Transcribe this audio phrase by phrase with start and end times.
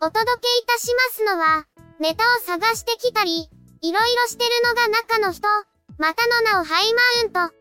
[0.00, 1.66] お届けいたしますのは、
[1.98, 5.48] ネタを探してきたり、いろいろしてるのが中の人、
[5.98, 7.54] またの名をハイマウント。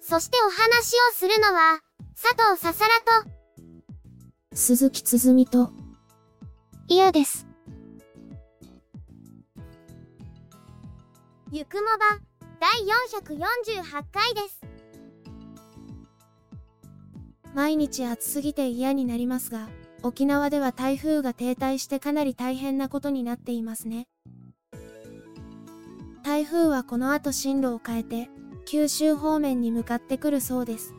[0.00, 1.80] そしてお話をするのは、
[2.14, 3.30] 佐藤ささらと、
[4.54, 5.72] 鈴木つづみと、
[6.88, 7.46] 嫌です。
[11.52, 12.18] ゆくもば、
[12.60, 12.70] 第
[13.20, 14.60] 448回です。
[17.54, 19.68] 毎日暑すぎて嫌になりますが、
[20.02, 24.06] 沖縄では台風が停滞してかなり大変なことになっていますね。
[26.22, 28.30] 台風はこの後進路を変えて、
[28.64, 30.94] 九州方面に向かってくるそうです。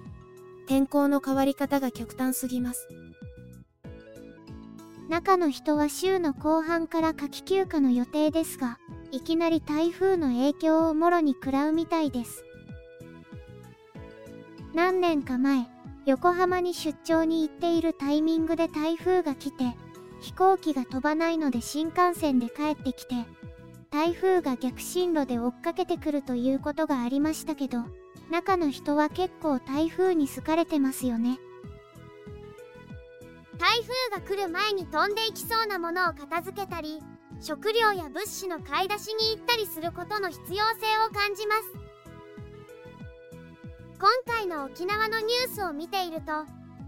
[0.68, 2.88] 天候の変わり方が極端すぎます。
[5.10, 8.78] 中の人は週の後半から夏季休暇の予定ですが、
[9.12, 12.46] いきなり台風の影響をもろに食らうみたいです。
[14.74, 15.68] 何年か前、
[16.06, 19.76] 横浜に出張に行っているタイミングで台風が来て、
[20.20, 23.16] 飛行機が飛ばないので新幹線で帰ってきて、
[23.92, 27.80] 台風が逆進路で追っかけてくるということがありましたけど、
[28.32, 31.40] 中の人は結構台風に好かれてますよね。
[33.60, 37.00] 台風が来る前に飛んでいきそうなものを片付けたり、
[37.42, 40.62] 食料や物資の買い出しに行ったりすることの必要性
[41.06, 41.81] を感じます。
[44.02, 46.32] 今回の沖縄のニュースを見ていると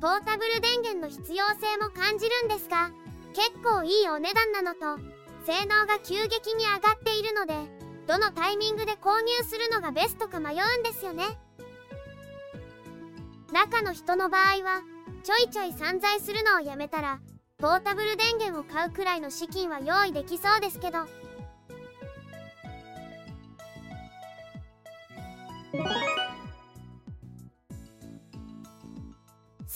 [0.01, 2.89] ポータブル電源の必要性も感じるんですが
[3.35, 4.97] 結構いいお値段なのと
[5.45, 7.53] 性能が急激に上がっているので
[8.07, 11.23] どのタイミングで購入するのがベストか迷うんですよね。
[13.53, 14.81] 中の人の場合は
[15.23, 17.19] ちょいちょい散財するのをやめたら
[17.59, 21.05] ポータブル電源を買うくらいの資金は用意できそうですけど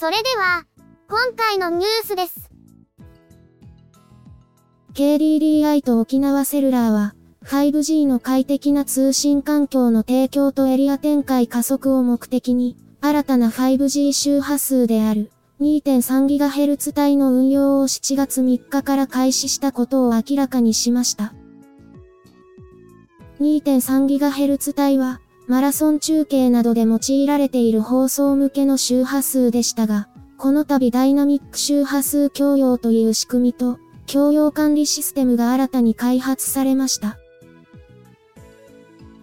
[0.07, 0.63] それでは、
[1.09, 2.49] 今回のニュースです。
[4.93, 7.13] KDDI と沖縄セルラーは、
[7.43, 15.29] 5G の快適な通信環境の提供とエリア展開加速を目的に、新たな 5G 周波数である
[15.59, 21.33] 2.3GHz 帯の運用を7月3日から開始したことを明らかにしました。
[23.41, 37.17] 2.3GHz 帯は、マラソン中継などで用いられている放送向けの周波数でしたが、この度ダイナミック周波数共用という仕組みと、共用管理システムが新たに開発されました。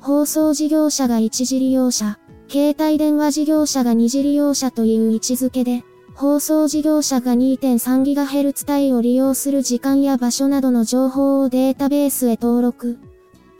[0.01, 2.19] 放送事業者が一時利用者、
[2.49, 5.85] 携帯電話事業者が二次利用者という位置づけで、
[6.15, 12.99] 放送事業者が 2.3GHz 帯を利用する時間や場所などの情報をデータベースへ登録。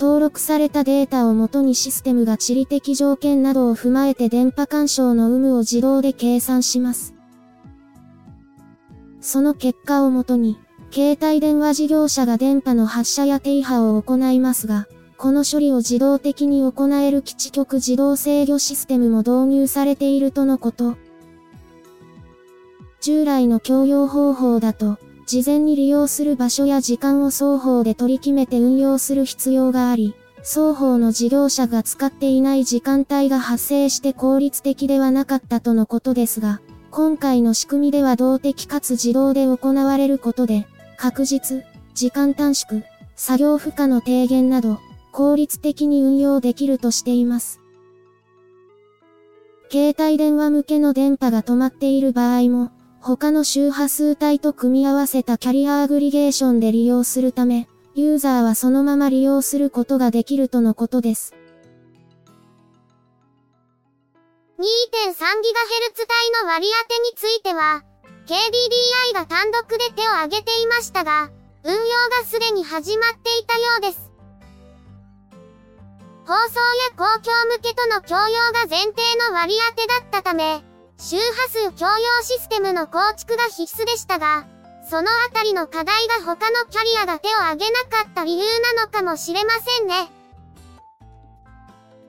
[0.05, 7.15] 登録されたデータをもとにシステムが地理的条件などを踏まえて電波干渉の有無を自動で計算します。
[9.23, 10.59] その結果をもとに、
[10.91, 20.99] 携帯電話事業者が電波の発射や停波を行いますが、この処理を自動的に行える基地局自動制御システムも導入されているとのこと。
[23.01, 36.61] 従来の共用方法だと、事前に利用する場所や時間を双方で取り決めて運用する必要があり、双方の事業者が使っていない時間帯が発生して効率的ではなかったとのことですが、
[36.91, 40.67] 今回の仕組みでは動的かつ自動で行われることで、
[40.99, 42.83] 確実、時間短縮、
[43.17, 44.79] 作業負荷の低減など、
[45.11, 47.61] 効率的に運用できるとしています。
[49.71, 52.71] 携帯電話向けの電波が止まっている場合も、
[53.07, 61.35] 他の周波数帯と組み合わせたキャリアアグリゲーションで利用するため、ユーザーはそのまま利用することができるとのことです。
[64.59, 65.21] 2.3GHz 帯
[66.43, 67.83] の割り当てについては、
[68.25, 71.29] KDDI が単独で手を挙げていましたが、
[71.63, 74.11] 運用がすでに始まっていたようです。
[76.27, 78.95] 放送や公共向けとの共用が前提
[79.29, 80.65] の割り当てだったため、
[80.99, 84.47] 周波数共用システムの構築が必須でしたが、
[84.89, 88.45] そのあたりの課題が他のキャリアが手を挙げなかった理由
[88.77, 90.11] なのかもしれませんね。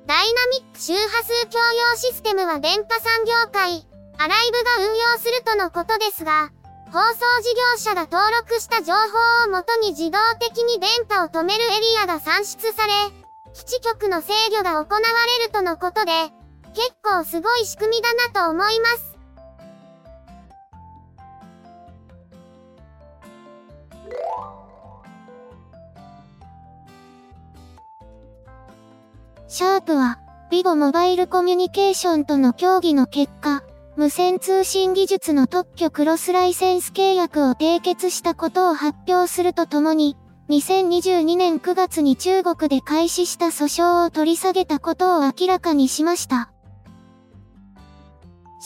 [0.05, 3.87] ダイナミック周波数共用システムは電波産業界、
[4.17, 6.51] アライブが運用するとのことですが、
[6.91, 12.93] 放送事業者が登録した情報をもとに自動的に電波を止めるエリアが算出され、
[13.53, 15.01] 基地局の制御が行わ
[15.39, 16.11] れるとのことで、
[16.75, 19.16] 結構すごい仕組みだなと思います。
[29.48, 30.19] シャープは、
[30.51, 33.63] ビゴモバイルコミュニケーションとの協議の結果、
[33.95, 40.18] 無線通信技術の特許クロスライセンス契約を締結したことを発表するとともに、
[40.50, 46.51] 2022年9月に中国で開始した訴訟を取り下げたことを明らかにしました。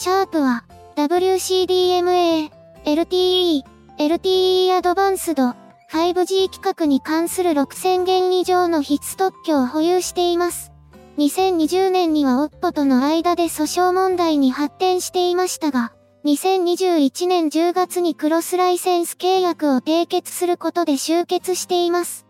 [0.02, 0.64] シャープは
[0.96, 2.50] WCDMA、
[2.86, 3.64] LTE、
[3.98, 5.54] LTE アドバンスド、
[5.92, 10.72] 5G 規格に関する6000件以上の必須特許を保有しています。
[11.18, 15.92] 2020年にはオッポとの間で訴訟問題に発展していましたが、
[16.24, 22.26] 2021年10月にクロスライセンス契約を締結することで終結しています。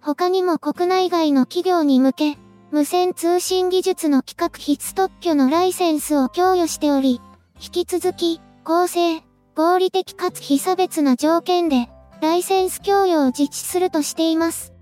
[0.00, 2.38] 他にも国内外の企業に向け、
[2.72, 7.20] 無線通信技術の規格必須特許のライセンスを供与しており、
[7.60, 9.24] 引き続き、公正、
[9.56, 11.88] 合理的かつ非差別な条件で、
[12.22, 14.72] ライセンス供与を実施するとしています。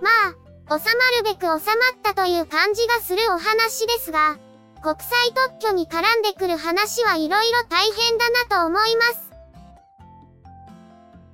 [0.00, 0.10] ま
[0.66, 1.60] あ、収まるべく収まっ
[2.02, 4.38] たという感じがするお話ですが、
[4.82, 9.02] 国際特許に絡んでくる話はいろいろ大変だなと思いま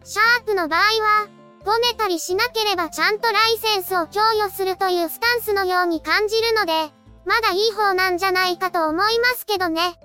[0.04, 0.12] す。
[0.12, 1.35] シャープの場合は、
[1.66, 6.72] ごねたりしなければちゃんとライセンスを供与するというスタンスのように感じるので、
[7.24, 9.98] まだいい方なんじゃないかと思いますけどね。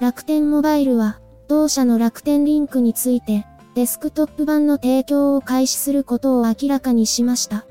[0.00, 7.64] 楽天モバイルは、同社の楽天リンクについて、デスクトップ版の提供を開始することを明らかにしました。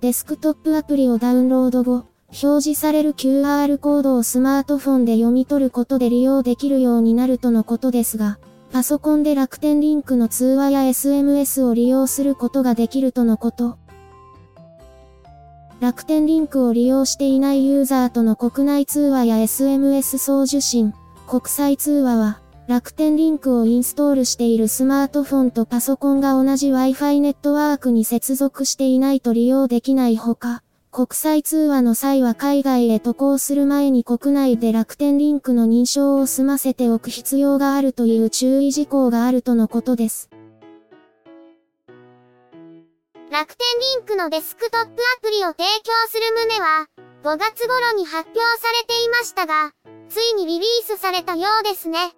[0.00, 8.38] デスクトップアプリをダウンロード後、表示される QR コードをスマートフォンで読み取ることで利用できるようになるとのことですが、
[8.70, 13.78] パソコンで楽天リンクの通話や SMS を利用することができるとのこと。
[15.80, 20.92] 楽天リンクを利用していないユーザーとの国内通話や SMS 送受信、
[21.26, 30.62] 国際通話は、楽天リンクをインストールしているスマートフォンとパソコンが同じ Wi-Fi ネットワークに接続していないと利用できないほか、
[30.98, 40.28] 国際通話の際は海外へ渡航する前に国内で楽天リンクの認証を済ませておく必要があるという注意事項があるとのことです。
[43.30, 46.86] 楽天リンクのデスクトップアプリを提供する旨は、
[47.22, 49.70] 5月頃に発表されていましたが、
[50.08, 52.16] ついにリリースされたようですね。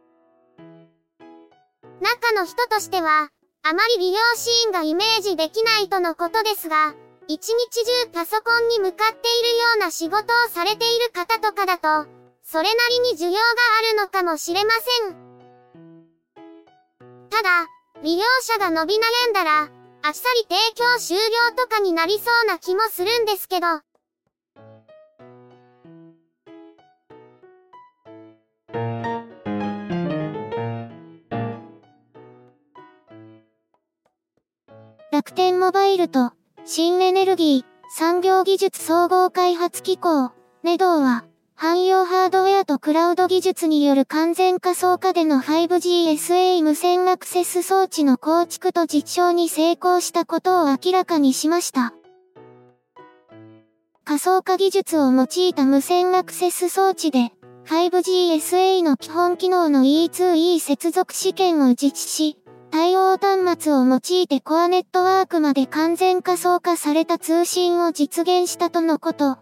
[2.00, 3.28] 中の人としては、
[3.62, 6.94] あまり利用シーンがイメージできないとのことですが、
[7.32, 12.10] 一日中パソコンに向かっているような仕事をされている方とかだと、
[12.42, 15.16] それなりに需要があるのかもしれません。
[17.30, 17.68] ただ、
[18.02, 19.64] 利用者が伸び悩んだら、あ
[20.10, 21.22] っさり提供終了
[21.56, 23.66] とかになりそうな気もするんですけど。
[35.12, 36.32] 楽天モバイルと
[36.72, 40.30] 新エネルギー産業技術総合開発機構、
[40.62, 41.24] ネドーは
[41.56, 51.92] 汎用ハードウェアとクラウド技術による完全仮想化での 5GSA 無線アクセス装置の構築と実証に成功したことを明らかにしました。
[54.04, 57.32] 仮想化技術を用いた無線アクセス装置で
[57.66, 62.39] 5GSA の基本機能の E2E 接続試験を実施し、
[62.70, 69.38] 対応端末を用いてコアネットワークまで完全仮想化された通信を実現したとのこと。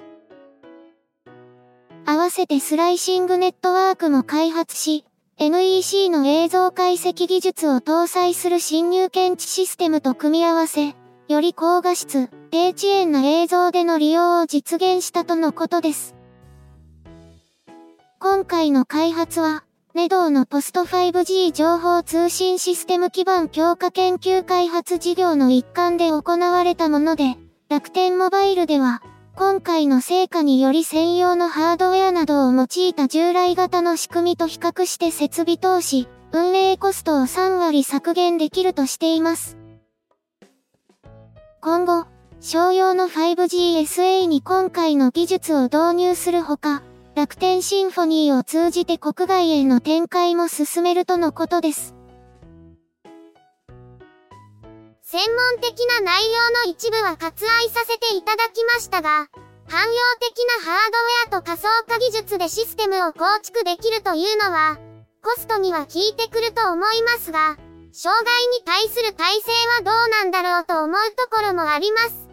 [2.07, 5.05] 合わせてスライシングネットワークも開発し、
[5.37, 10.95] NEC の映像解析技術を搭載する侵入検知システムと組み合わせ、
[11.29, 16.15] より高画質、低遅延な映像での利用を実現したとのことです。
[18.19, 19.63] 今回の開発は、
[19.99, 27.35] ネドーのポスト 5G 情報通信システム基盤強化研究開発事業の一環で行われたもので、
[27.69, 29.03] 楽天モバイルでは、
[29.35, 39.59] 今回の成果により専用のハードウェアなどを用いた従来型の仕組みと比較して設備投資、運営コストを3割削減できるとしています。
[41.61, 42.07] 今後、
[42.39, 46.85] 商用の 5GSA に今回の技術を導入するほか、
[47.19, 51.97] 楽天シンフォニーを通じて国外への展開も進めるとのことです。
[55.03, 59.27] 専門的な内容の一部は割愛させていただきましたが、
[59.67, 60.93] 汎用的なハー
[61.27, 64.79] ドウェアと仮想化技術でシステムを構築できるというのは、
[65.21, 67.57] コストには効いてくると思いますが、
[67.93, 72.29] 障害に対する体制はどうなんだろうと思うところもあります。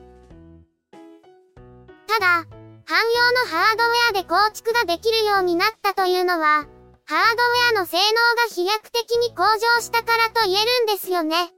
[2.05, 2.45] ただ、
[2.87, 6.67] 汎用のハードウェアで構築ができるようになったというのは、
[7.05, 11.51] ハードウェアの性能が飛躍的に向上したからと言えるんですよね。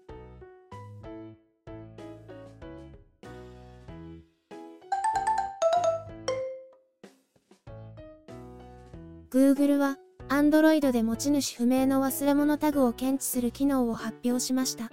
[9.30, 9.98] Google は
[10.30, 14.90] Android で持ち主不明の忘れ物タグを検知する機能を発表しました。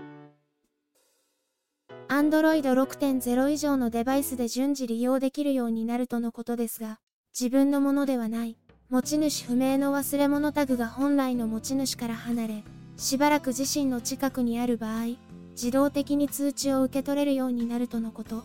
[2.09, 7.01] Android 6.0以上のデバイスで順次利用できるようになるとのことですが、
[7.39, 8.57] 自分のものではない、
[8.91, 12.65] 持ち主不明の忘れ物タグが本来の持ち主から離れ、
[12.97, 15.17] しばらく自身の近くにある場合、
[15.53, 18.45] 自動的に通知を受け取れるようになるとのこと。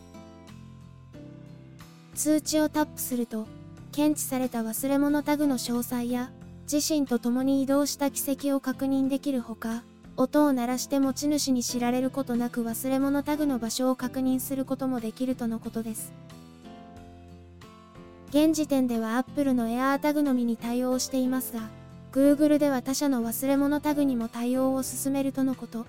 [2.14, 3.46] 通知をタップすると、
[3.92, 6.30] 検知された忘れ物タグの詳細や、
[6.70, 9.82] 自身と共に移動した軌跡を確認できるほか、
[10.16, 16.12] 音を鳴らして持ち主に知られることなく忘れ物タグの場所を確認することもできるとのことです。
[18.30, 21.62] 現時点では Apple の AirTag のみに対応していますが、
[22.12, 25.86] Google では他社の忘れ物タグにも対応を進めるとのこと。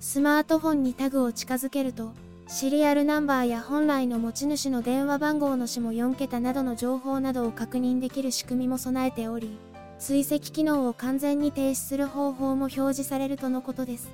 [0.00, 2.12] スマートフォンにタグを近づけると、
[2.46, 9.56] シリアルナンバーや本来の持ち主の電話番号の下も4桁などの情報などを確認できる仕組みも備えており、
[10.04, 14.10] 追跡機能を完全に停止する方法も表示されるとのことです。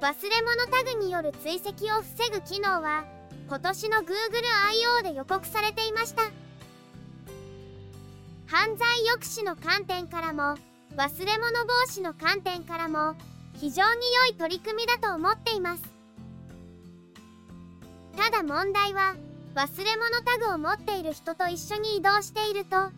[0.00, 3.04] 忘れ物タグによる追跡を防ぐ機能は、
[3.48, 4.06] 今年の Google
[4.68, 5.02] I.O.
[5.02, 6.22] で予告されていました。
[8.46, 10.56] 犯罪抑止の観点からも、
[10.94, 13.16] 忘れ物防止の観点からも、
[13.54, 15.82] 非常に良い取り組みだと思っています。
[18.16, 19.16] ただ問題は、
[19.54, 22.92] 忘れ物タグを持っている人と一緒に移動していると誤っ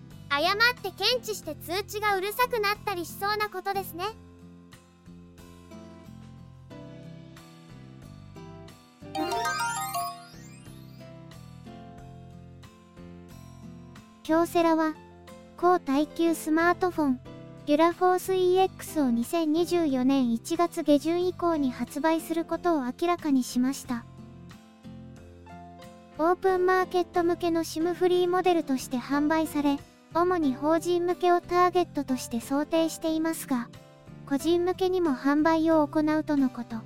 [0.83, 4.05] て検知して通知がうるさくなったりしそうなことですね
[14.23, 14.95] 京セラは
[15.57, 17.21] 高耐久スマートフォン
[17.67, 24.05] デュラフォース EX を2024年1月下旬以降に発売することを明らかにしました。
[26.19, 29.79] オープンマーケット向けの SIM フリーモデルとして販売され、
[30.15, 33.69] 主に法人向けをターゲットとして想定していますが、
[34.27, 36.77] 個人向けにも販売を行うとのこと。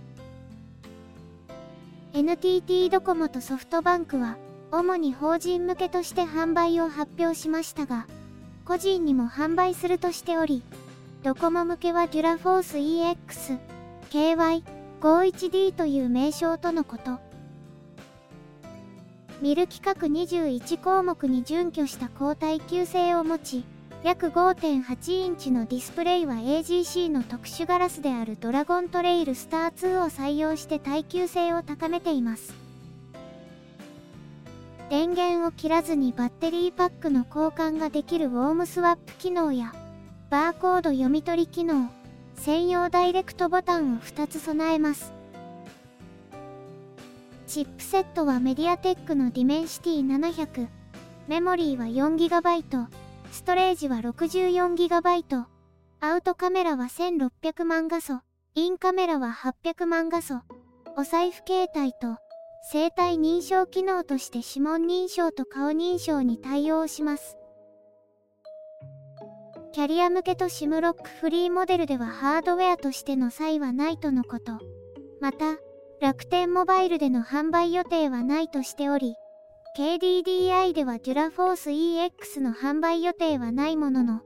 [2.14, 4.36] NTT ドコモとソフトバンクは、
[4.70, 8.06] 主に法人向けとして販売を発表しましたが、
[8.64, 10.62] 個人にも販売するとしており、
[11.24, 13.58] ドコモ向けはデュラフォース EX、
[15.00, 17.25] KY51D という名称とのこと。
[19.42, 23.64] ミル規格21項目に準拠した高耐久性を持ち、
[24.02, 32.54] 約5.8インチのディスプレイは AGC の特殊ガラスであるドラゴントレイルスター2を採用して耐久性を高めています。
[34.88, 39.74] 電源を切らずにバッテリーパックの交換ができる warm swap 機能や、
[40.30, 41.90] バーコード読み取り機能、
[42.36, 45.15] 専用ダイレクトボタンを2つ備えます。
[47.46, 50.66] チップセットは MediaTek の Dimensity 700。
[51.28, 52.86] メモリーは 4GB。
[53.30, 55.44] ストレージは 64GB。
[56.00, 58.20] アウトカメラは1600万画素。
[58.56, 60.40] インカメラは800万画素。
[60.96, 62.18] お財布携帯と
[62.72, 67.36] 生体認証機能として指紋認証と顔認証に対応します。
[69.72, 74.58] キャリア向けと SIM ロックフリーモデルではハードウェアとしての差異はないとのこと。
[75.20, 75.58] また、
[75.98, 79.14] 楽天モバイルでの販売予定はないとしており、
[79.78, 84.20] KDDI ではデュラフォース EX の販売予定はないものの、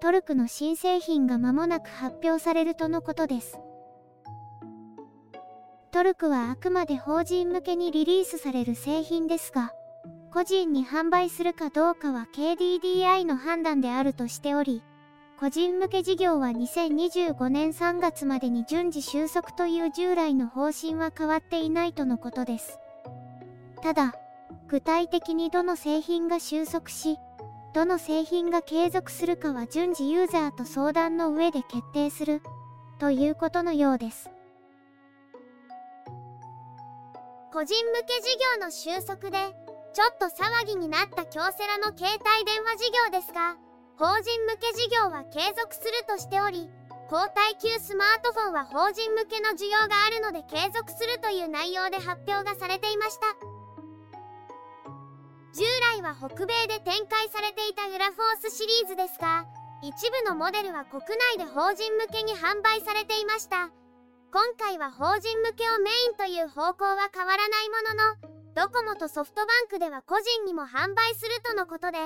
[0.00, 3.58] トルクの新製品が間もなく発表されるとのことです。
[5.90, 9.72] トルクはあくまで法人向けにリリースされる製品ですが、
[10.34, 14.82] 個人に販売するかどうかは KDDI の判断であるとしており、
[15.38, 22.78] 個人向け事業は2025年3月までに順次収束という従来の方針は変わっていないとのことです。
[23.82, 24.14] ただ、
[24.66, 27.18] 具体的にどの製品が収束し、
[27.74, 32.40] どの製品が継続するかは順次ユーザーと相談の上で決定する、
[32.98, 34.30] ということのようです。
[37.52, 39.54] 個人向け事業の収束で、
[39.92, 43.56] ちょっと騒ぎになった京セラの携帯電話事業ですが、
[43.98, 46.68] 法人向け事業は継続するとしており、
[47.10, 53.26] 交代級スマートフォンは法人向けの需要があるので継続するという内容で発表がされていました。
[55.56, 55.64] 従
[55.96, 59.46] 来は北米で展開されていたグラフォースシリーズですが、
[59.80, 61.00] 一部のモデルは国
[61.32, 63.70] 内で法人向けに販売されていました。
[64.30, 71.98] 今回は法人向けをメインという方向は変わらないものの、ドコモとソフトバンクでは個人にも販売するとのことで、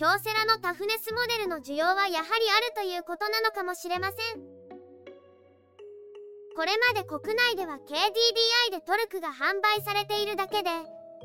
[0.00, 4.40] 京セラのタフネスモデルの需要はやはりあるということなのかもしれません。
[6.56, 10.70] これまで国内では KDDI でトルクが販売されているだけで、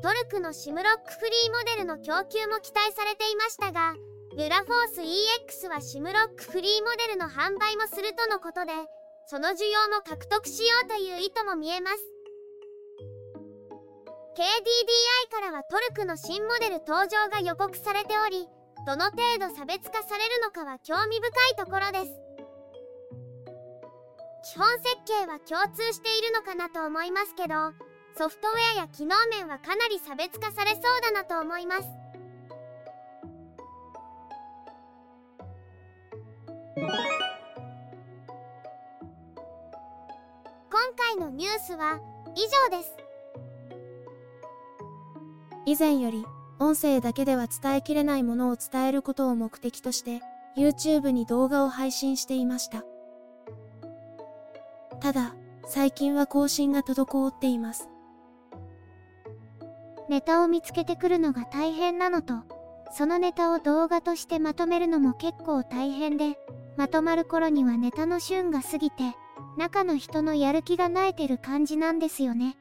[0.02, 3.96] トルクの SIM ロックフリーモデルの供給も期待されていましたが、
[4.36, 8.76] グラフォース EX は SIM ロックフリーモデルの販売もするとのことで、
[9.24, 11.96] その需要も獲得しようという意図も見えます。
[14.36, 18.46] KDDI からはトルクの新モデル登場が予告されており、
[18.86, 22.20] どの程度差別化されるのかは興味深いところです。
[24.44, 27.72] 基本設計は共通しているのかなと思いますけど
[28.16, 31.82] ソフトウェアや機能面はかなり差別化されそうだなと思います。
[40.70, 41.98] 今回のニュースは
[42.36, 42.96] 以上です。
[45.64, 46.24] 以前より
[46.58, 50.20] 音声だけでは伝えきれないものを伝えることを目的として、
[50.56, 52.84] YouTube に動画を配信していました。
[55.00, 55.34] ただ、
[55.66, 57.88] 最近は更新が滞っています。
[60.08, 62.34] ネタを見つけてくるのが大変なのと、
[62.92, 66.38] そのネタを動画としてまとめるのも結構大変で、
[66.76, 69.14] まとまる頃にはネタの旬が過ぎて、
[69.58, 72.56] 中の人のやる気がなえてる感じなんですよね。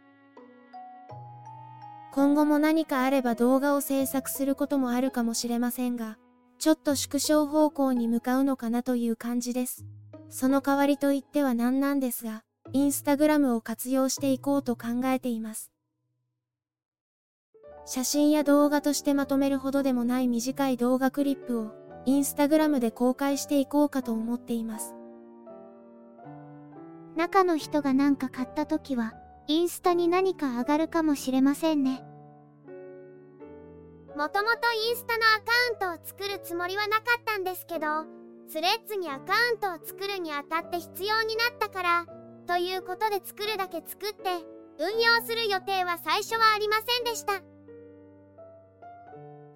[2.15, 6.17] 今後も何かあれば動画を制作することもあるかもしれませんが、
[6.60, 9.84] ちょっと縮小方向に向かうのかなという感じです。
[10.30, 15.73] その代わりと言っては何なんですが、インスタグラムを活用していこうと考えています。
[17.86, 21.73] 写真や動画としてまとめるほどでもない短い動画クリップを
[22.06, 24.95] インスタグラムで公開していこうかと思っています。
[27.17, 29.15] 中の人が何か買った時は
[29.48, 32.04] インスタに何か上がるかもしれませんね。
[34.16, 35.40] もともとインスタのア
[35.78, 38.06] カウントを作るつもりはなかったんですけど、
[38.48, 42.06] スレッズにアカウントを作るにあたって必要になったから、
[42.48, 44.30] ということで作るだけ作って、
[44.80, 47.34] 運用する予定は最初はありませんでした。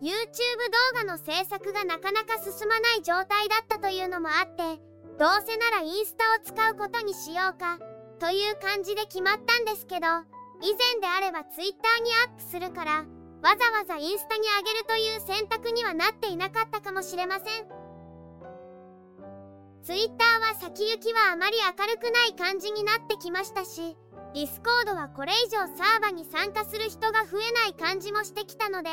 [0.02, 0.14] YouTube 動
[0.96, 4.82] 画の制作がなかなか進まない状態だったというのもあって、
[5.18, 7.80] どうせならインスタを使うことにしようか、
[8.20, 10.08] という感じで決まったんですけど、
[10.62, 13.06] 以前であれば Twitter にアップするから、
[13.42, 17.46] わざわざインスタに上げるという選択にはなっていなかったかもしれません。
[19.82, 23.96] Twitter は先行きはあまり明るくない感じになってきましたし、
[24.34, 28.90] Discord はこれ以上サーバに参加する人が増えない感じもしてきたので、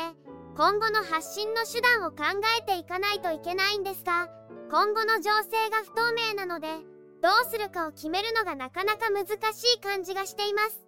[0.55, 2.23] 今後の発信の手段を考
[2.57, 4.29] えていかないといけないんですが、
[4.71, 6.69] 今後の情勢が不透明なので、
[7.21, 9.31] どうするかを決めるのがなかなか難し
[9.77, 10.87] い感じがしています。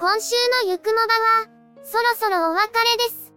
[0.00, 0.34] 今週
[0.64, 1.48] のゆくもばは、
[1.82, 3.32] そろそろお別れです。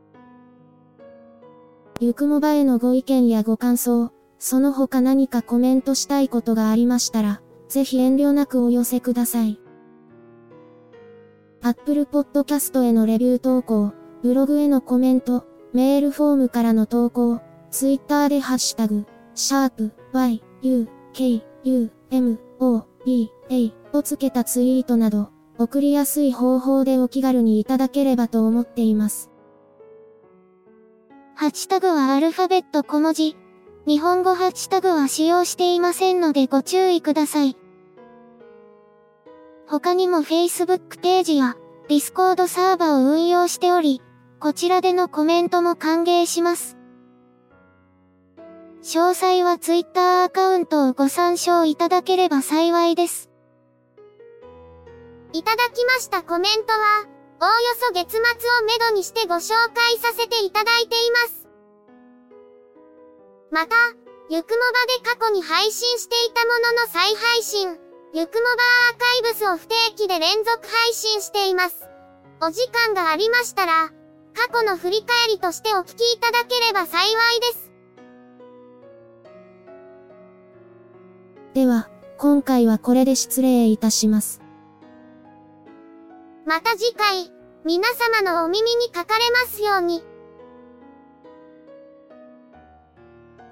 [2.00, 9.61] ゆくもばへのご意見やご感想、その他何かコメントしたいことがありましたら、ぜひ遠慮なくお寄せください。
[11.64, 13.94] Apple Podcast へのレビュー投稿、
[14.24, 29.30] ブログへのコメント、メールフォームからの投稿、Twitter でハッシュタグ、シャープ y, u, k, u, m, o, b, a をつけたツイートなど、送りやすい方法でお気軽にいただければと思っています。
[31.36, 33.36] ハッシュタグはアルファベット小文字。
[33.86, 37.56] 日本語ハッシュタグは使用していませんのでご注意ください。
[39.72, 41.56] 他にも Facebook ページや
[41.88, 44.02] Discord サーバを運用しており、
[44.38, 46.76] こちらでのコメントも歓迎します。
[48.84, 53.30] 詳細は Twitter アカウントをご参照いただければ幸いです。
[55.32, 57.06] いただきましたコメントは、
[57.40, 58.24] おおよそ月末を
[58.68, 61.48] めどにしてご紹介させていただいています。
[63.52, 63.76] また、
[64.30, 67.80] ゆくもばで過去に配信していたものの再配信、
[68.14, 68.50] ゆくもば
[68.92, 71.88] アーカイブスを不定期で連続配信しています。
[72.42, 73.90] お時間がありましたら、
[74.34, 77.72] 過去の振り返りとしてお聞きいただければ幸いです。
[81.54, 84.42] では、今回はこれで失礼いたします。
[86.46, 87.32] また次回、
[87.64, 90.04] 皆様のお耳にかかれますように。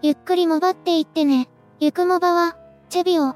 [0.01, 1.47] ゆっくりもばっていってね。
[1.79, 2.57] ゆくもばは、
[2.89, 3.35] チェビオ、